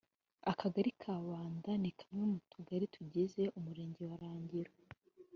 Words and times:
Akagali 0.51 0.91
ka 1.01 1.15
Banda 1.27 1.71
ni 1.81 1.91
kamwe 1.99 2.23
mu 2.31 2.39
Tugali 2.51 2.85
tugize 2.95 3.41
Umurenge 3.57 4.01
wa 4.09 4.15
Rangiro 4.21 4.73